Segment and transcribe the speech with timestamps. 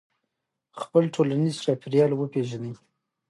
[0.81, 2.73] خپل ټولنیز چاپېریال وپېژنئ.